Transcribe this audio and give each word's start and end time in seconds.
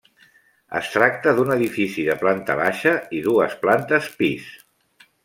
Es 0.77 0.87
tracta 0.93 1.33
d'un 1.39 1.51
edifici 1.55 2.05
de 2.07 2.15
planta 2.23 2.55
baixa 2.63 2.95
i 3.19 3.21
dues 3.29 3.55
plantes 3.67 4.09
pis. 4.23 4.49